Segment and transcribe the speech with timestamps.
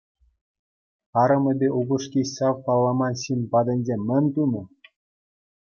[1.23, 4.61] Арӑмӗпе упӑшки ҫав палламан ҫын патӗнче мӗн тунӑ?